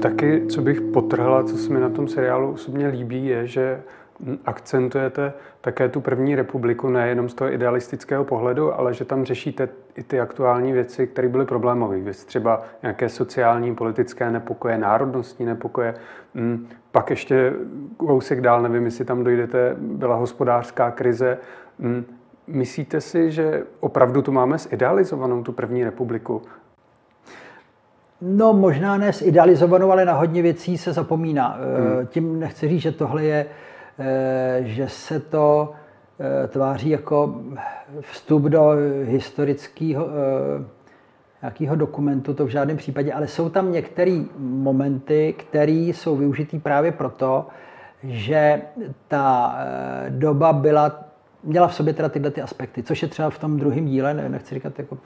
[0.00, 3.82] taky, co bych potrhla, co se mi na tom seriálu osobně líbí, je, že
[4.44, 10.02] akcentujete také tu první republiku nejenom z toho idealistického pohledu, ale že tam řešíte i
[10.02, 12.12] ty aktuální věci, které byly problémové.
[12.12, 15.94] Třeba nějaké sociální, politické nepokoje, národnostní nepokoje.
[16.34, 17.52] Mm, pak ještě
[17.96, 21.38] kousek dál, nevím, jestli tam dojdete, byla hospodářská krize.
[21.78, 22.04] Mm,
[22.46, 26.42] myslíte si, že opravdu tu máme zidealizovanou tu první republiku?
[28.20, 31.48] No možná ne zidealizovanou, ale na hodně věcí se zapomíná.
[31.48, 32.06] Hmm.
[32.06, 33.46] Tím nechci říct, že tohle je,
[33.98, 35.72] eh, že se to
[36.20, 37.34] eh, tváří jako
[38.00, 38.72] vstup do
[39.04, 40.06] historického
[41.42, 46.92] nějakého dokumentu, to v žádném případě, ale jsou tam některé momenty, které jsou využitý právě
[46.92, 47.46] proto,
[48.02, 48.62] že
[49.08, 49.58] ta
[50.08, 51.04] doba byla,
[51.44, 54.54] měla v sobě teda tyhle ty aspekty, což je třeba v tom druhém díle, nechci
[54.54, 54.98] říkat jako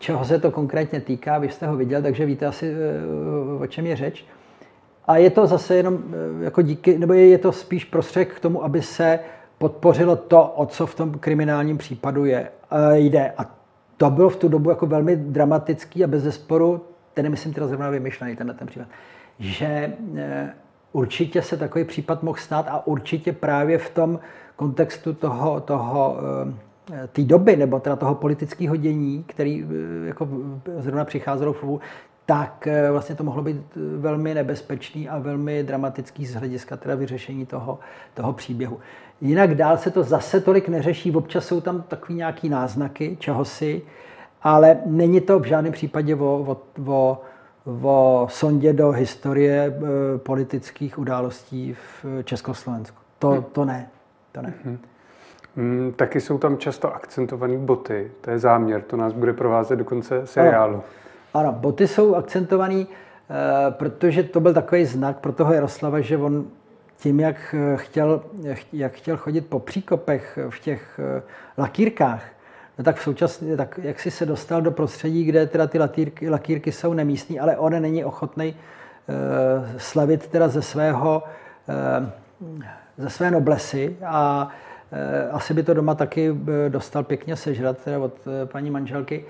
[0.00, 3.86] čeho se to konkrétně týká, vy jste ho viděl, takže víte asi, eh, o čem
[3.86, 4.24] je řeč.
[5.06, 5.98] A je to zase jenom
[6.40, 9.18] eh, jako díky, nebo je to spíš prostředek k tomu, aby se
[9.58, 13.32] podpořilo to, o co v tom kriminálním případu je, eh, jde.
[13.38, 13.56] A
[13.96, 16.80] to bylo v tu dobu jako velmi dramatický a bez zesporu,
[17.14, 18.88] ten nemyslím teda zrovna vymyšlený, tenhle ten případ,
[19.38, 19.92] že
[20.92, 24.20] určitě se takový případ mohl stát a určitě právě v tom
[24.56, 26.16] kontextu toho, toho
[27.12, 30.28] té doby, nebo teda toho politického dění, který eh, jako
[30.78, 31.80] zrovna přicházelo v
[32.26, 33.62] tak eh, vlastně to mohlo být
[33.98, 37.78] velmi nebezpečný a velmi dramatický z hlediska teda vyřešení toho,
[38.14, 38.80] toho příběhu.
[39.20, 43.82] Jinak dál se to zase tolik neřeší, občas jsou tam takový nějaký náznaky čehosi,
[44.42, 47.22] ale není to v žádném případě o, o, o,
[47.82, 52.96] o sondě do historie e, politických událostí v Československu.
[53.18, 53.44] To, hm.
[53.52, 53.88] to ne.
[54.32, 54.54] To ne.
[54.64, 54.78] Hmm.
[55.56, 58.10] Mm, taky jsou tam často akcentované boty.
[58.20, 60.74] To je záměr, to nás bude provázet do konce seriálu.
[60.74, 60.84] Ano,
[61.34, 62.86] ano boty jsou akcentované, e,
[63.70, 66.44] protože to byl takový znak pro toho Jaroslava, že on
[66.96, 68.22] tím, jak chtěl,
[68.72, 71.22] jak chtěl chodit po příkopech v těch e,
[71.58, 72.22] lakírkách,
[72.78, 76.30] no tak v současné, tak jak si se dostal do prostředí, kde teda ty lakírky,
[76.30, 78.56] lakírky jsou nemístní, ale on není ochotný
[79.76, 81.22] slavit teda ze svého,
[82.98, 84.48] ze své noblesy a
[85.32, 86.36] asi by to doma taky
[86.68, 89.24] dostal pěkně sežrat teda od uh, paní manželky.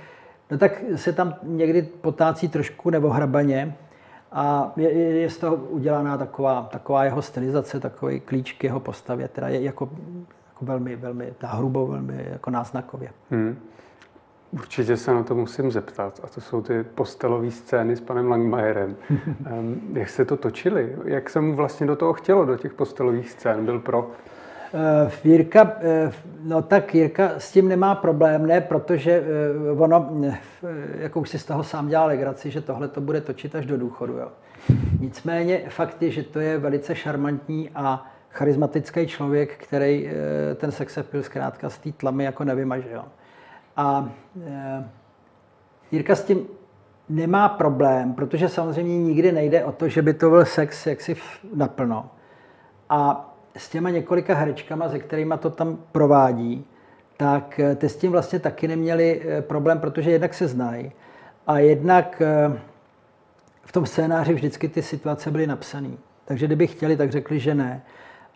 [0.51, 3.77] No tak se tam někdy potácí trošku nebo hrabaně
[4.33, 9.29] a je, je z toho udělaná taková, taková jeho stylizace, takový klíč k jeho postavě,
[9.29, 9.89] teda je jako
[10.61, 13.11] jako velmi, velmi, ta hrubo, velmi jako náznakově.
[13.31, 13.59] Hmm.
[14.53, 16.21] Určitě se na to musím zeptat.
[16.23, 18.97] A to jsou ty postelové scény s panem Langmajerem.
[19.93, 20.97] jak se to točili?
[21.05, 23.65] Jak se mu vlastně do toho chtělo, do těch postelových scén?
[23.65, 24.11] Byl pro?
[24.75, 29.23] Uh, Jirka, uh, no tak Jirka s tím nemá problém, ne, protože
[29.73, 30.11] uh, ono,
[30.99, 33.79] jako už si z toho sám dělal legraci, že tohle to bude točit až do
[33.79, 34.13] důchodu.
[34.13, 34.29] Jo.
[35.01, 40.99] Nicméně fakt je, že to je velice šarmantní a charismatický člověk, který eh, ten sex
[40.99, 42.99] appeal zkrátka z té tlamy jako nevymaže.
[43.77, 44.09] A
[44.47, 44.85] e,
[45.93, 46.47] Jirka s tím
[47.09, 51.17] nemá problém, protože samozřejmě nikdy nejde o to, že by to byl sex jaksi
[51.55, 52.11] naplno.
[52.89, 56.65] A s těma několika herečkama, se kterými to tam provádí,
[57.17, 60.93] tak eh, ty s tím vlastně taky neměli problém, protože jednak se znají
[61.47, 62.23] a jednak
[63.65, 65.91] v tom scénáři vždycky ty situace byly napsané.
[66.25, 67.83] Takže kdyby chtěli, tak řekli, že ne.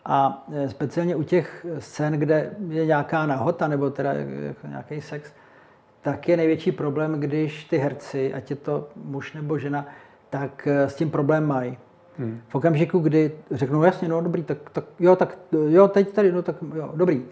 [0.05, 5.33] A speciálně u těch scén, kde je nějaká nahota nebo teda jako nějaký sex,
[6.01, 9.87] tak je největší problém, když ty herci, ať je to muž nebo žena,
[10.29, 11.77] tak s tím problém mají.
[12.19, 12.41] Hmm.
[12.47, 15.37] V okamžiku, kdy řeknou, jasně, no dobrý, tak, tak jo, tak
[15.69, 17.23] jo, teď tady, no tak jo, dobrý,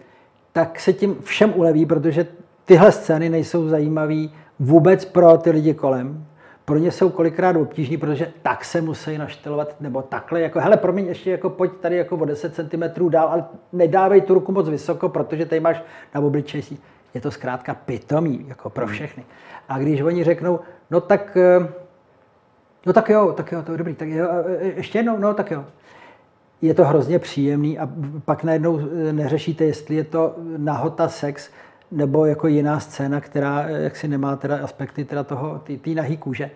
[0.52, 2.26] tak se tím všem uleví, protože
[2.64, 4.26] tyhle scény nejsou zajímavé
[4.58, 6.26] vůbec pro ty lidi kolem
[6.64, 11.06] pro ně jsou kolikrát obtížní, protože tak se musí naštelovat, nebo takhle, jako, hele, promiň,
[11.06, 15.08] ještě jako pojď tady jako o 10 cm dál, ale nedávej tu ruku moc vysoko,
[15.08, 15.82] protože tady máš
[16.14, 16.78] na obličeji.
[17.14, 18.94] Je to zkrátka pitomý, jako pro hmm.
[18.94, 19.24] všechny.
[19.68, 21.68] A když oni řeknou, no tak, eh,
[22.86, 25.50] no tak jo, tak jo, to je dobrý, tak jo, eh, ještě jednou, no tak
[25.50, 25.64] jo.
[26.62, 27.88] Je to hrozně příjemný a
[28.24, 31.50] pak najednou eh, neřešíte, jestli je to nahota sex,
[31.90, 36.50] nebo jako jiná scéna, která jaksi nemá teda aspekty teda toho, té nahý kůže.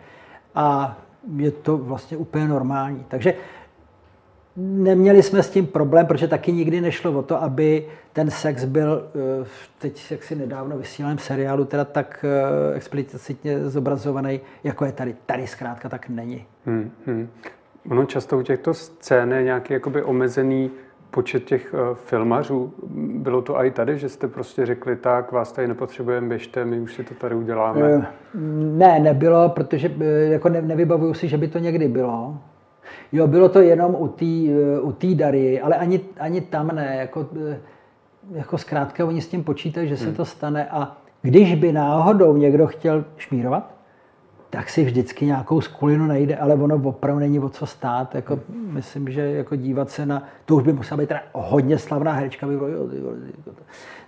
[0.55, 0.99] A
[1.37, 3.05] je to vlastně úplně normální.
[3.09, 3.35] Takže
[4.59, 9.03] neměli jsme s tím problém, protože taky nikdy nešlo o to, aby ten sex byl
[9.43, 9.47] eh,
[9.79, 15.17] teď jaksi nedávno vysílaném seriálu teda tak eh, explicitně zobrazovaný, jako je tady.
[15.27, 16.47] Tady zkrátka tak není.
[16.67, 17.29] Hmm, hmm.
[17.91, 20.71] Ono často u těchto scén je nějaký jakoby omezený
[21.11, 22.75] počet těch uh, filmařů.
[23.15, 26.95] Bylo to i tady, že jste prostě řekli, tak vás tady nepotřebujeme, běžte, my už
[26.95, 28.07] si to tady uděláme?
[28.77, 29.91] Ne, nebylo, protože
[30.31, 32.39] jako ne, nevybavuju si, že by to někdy bylo.
[33.13, 34.25] Jo, bylo to jenom u té
[34.81, 36.97] u tý Dary, ale ani, ani tam ne.
[36.97, 37.27] Jako,
[38.33, 40.15] jako zkrátka oni s tím počítají, že se hmm.
[40.15, 43.75] to stane a když by náhodou někdo chtěl šmírovat,
[44.51, 48.15] tak si vždycky nějakou skulinu najde, ale ono opravdu není o co stát.
[48.15, 48.75] Jako, hmm.
[48.75, 52.47] Myslím, že jako dívat se na, to už by musela být teda hodně slavná herečka.
[52.47, 52.89] By bylo, jo,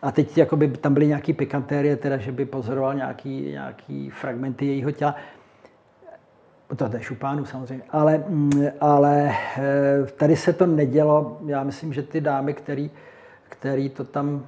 [0.03, 4.67] a teď jako by tam byly nějaký pikantérie, teda, že by pozoroval nějaký, nějaký fragmenty
[4.67, 5.15] jejího těla.
[6.77, 7.85] To je šupánu samozřejmě.
[7.91, 8.25] Ale,
[8.81, 11.41] ale eh, tady se to nedělo.
[11.47, 12.91] Já myslím, že ty dámy, který,
[13.49, 14.47] který to tam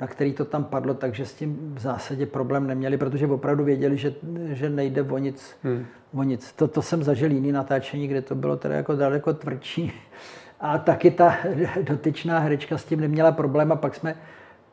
[0.00, 3.96] na který to tam padlo, takže s tím v zásadě problém neměli, protože opravdu věděli,
[3.96, 4.14] že,
[4.46, 5.56] že nejde o nic.
[5.62, 5.86] Hmm.
[6.14, 6.52] O nic.
[6.52, 9.92] To, to jsem zažil jiný natáčení, kde to bylo teda jako daleko tvrdší.
[10.60, 11.36] A taky ta
[11.82, 14.16] dotyčná herečka s tím neměla problém a pak jsme,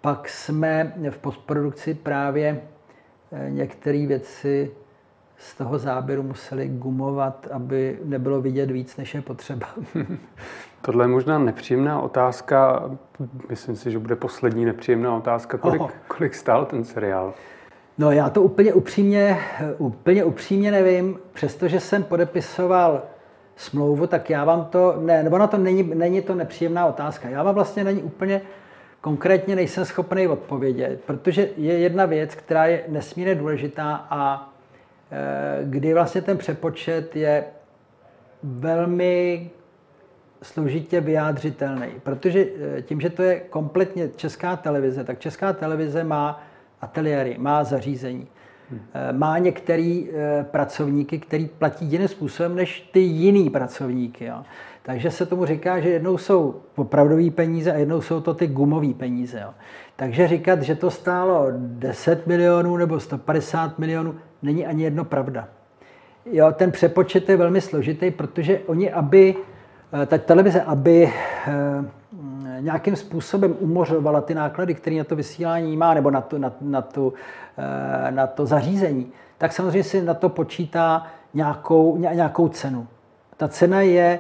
[0.02, 2.62] pak jsme v postprodukci právě
[3.32, 4.72] eh, některé věci
[5.38, 9.68] z toho záběru museli gumovat, aby nebylo vidět víc, než je potřeba.
[10.82, 12.90] Tohle je možná nepříjemná otázka.
[13.50, 15.58] Myslím si, že bude poslední nepříjemná otázka.
[15.58, 17.34] Kolik, kolik stál ten seriál?
[17.98, 19.40] No já to úplně upřímně,
[19.78, 21.20] úplně upřímně nevím.
[21.34, 23.02] Přestože jsem podepisoval
[23.56, 27.30] smlouvu, tak já vám to, ne, nebo na to není, není to nepříjemná otázka.
[27.30, 28.42] Já vám vlastně není úplně
[29.02, 34.50] konkrétně nejsem schopný odpovědět, protože je jedna věc, která je nesmírně důležitá a
[35.64, 37.44] kdy vlastně ten přepočet je
[38.44, 39.50] velmi
[40.42, 42.46] složitě vyjádřitelný, protože
[42.82, 46.44] tím, že to je kompletně česká televize, tak česká televize má
[46.82, 48.28] ateliéry, má zařízení.
[48.72, 54.26] Eh, má některý eh, pracovníky, který platí jiným způsobem než ty jiný pracovníky.
[54.26, 54.44] Jo.
[54.84, 58.94] Takže se tomu říká, že jednou jsou opravdové peníze a jednou jsou to ty gumové
[58.94, 59.40] peníze.
[59.40, 59.50] Jo.
[59.96, 65.48] Takže říkat, že to stálo 10 milionů nebo 150 milionů, není ani jedno pravda.
[66.32, 69.36] Jo, ten přepočet je velmi složitý, protože oni, aby,
[70.04, 71.14] eh, ta televize, aby
[72.60, 76.82] nějakým způsobem umořovala ty náklady, které na to vysílání má, nebo na, to, na, na,
[76.82, 77.14] tu,
[77.58, 82.88] eh, na to zařízení, tak samozřejmě si na to počítá nějakou, nějakou cenu.
[83.38, 84.20] Ta cena je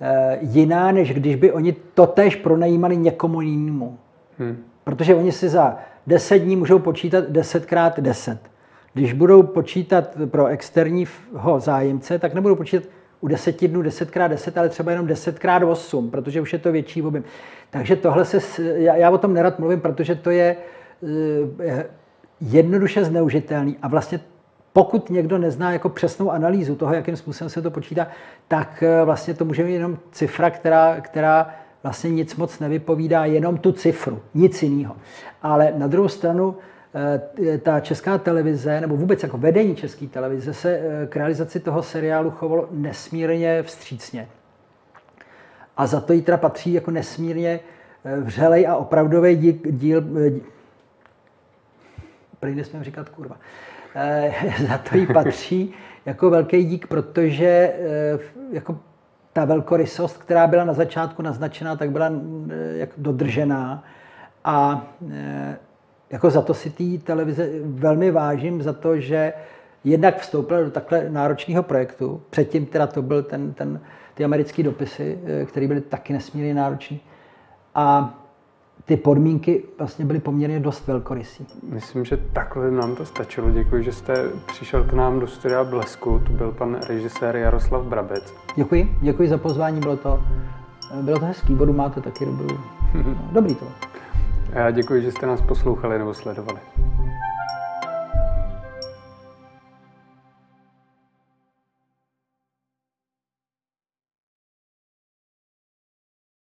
[0.00, 3.98] eh, jiná, než když by oni totéž pronajímali někomu jinému.
[4.38, 4.64] Hmm.
[4.84, 5.76] Protože oni si za
[6.06, 8.38] 10 dní můžou počítat 10 krát 10.
[8.94, 12.84] Když budou počítat pro externího zájemce, tak nebudou počítat
[13.24, 16.58] u 10 dnů 10 krát 10, ale třeba jenom 10 krát 8, protože už je
[16.58, 17.24] to větší objem.
[17.70, 20.56] Takže tohle se, já, já o tom nerad mluvím, protože to je
[21.60, 21.86] eh,
[22.40, 24.20] jednoduše zneužitelný a vlastně
[24.72, 28.06] pokud někdo nezná jako přesnou analýzu toho, jakým způsobem se to počítá,
[28.48, 33.56] tak eh, vlastně to může být jenom cifra, která, která vlastně nic moc nevypovídá, jenom
[33.56, 34.96] tu cifru, nic jiného.
[35.42, 36.73] Ale na druhou stranu eh,
[37.62, 42.68] ta česká televize, nebo vůbec jako vedení české televize se k realizaci toho seriálu chovalo
[42.70, 44.28] nesmírně vstřícně.
[45.76, 47.60] A za to jí teda patří jako nesmírně
[48.04, 50.40] eh, vřelej a opravdový díl, díl eh,
[52.40, 53.36] prý nesmím říkat kurva,
[54.68, 55.74] za to jí patří
[56.06, 57.72] jako velký dík, protože
[58.52, 58.78] jako
[59.32, 62.10] ta velkorysost, která byla na začátku naznačená, tak byla
[62.74, 63.84] jako dodržená.
[64.44, 64.86] A
[66.10, 69.32] jako za to si té televize velmi vážím, za to, že
[69.84, 72.22] jednak vstoupila do takhle náročného projektu.
[72.30, 73.80] Předtím teda to byl ten, ten
[74.14, 76.98] ty americké dopisy, eh, které byly taky nesmírně náročné.
[77.74, 78.14] A
[78.84, 81.46] ty podmínky vlastně byly poměrně dost velkorysí.
[81.62, 83.50] Myslím, že takhle nám to stačilo.
[83.50, 84.14] Děkuji, že jste
[84.46, 86.22] přišel k nám do studia Blesku.
[86.26, 88.34] To byl pan režisér Jaroslav Brabec.
[88.56, 90.24] Děkuji, děkuji za pozvání, bylo to,
[91.02, 92.56] bylo to hezký, vodu máte taky dobrou.
[93.32, 93.66] Dobrý to.
[94.54, 96.60] Já děkuji, že jste nás poslouchali nebo sledovali.